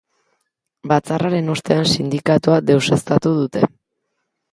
Batzarraren 0.91 1.51
ostean 1.55 1.85
sindikatua 1.97 2.57
deuseztatu 2.71 3.35
dute. 3.43 3.63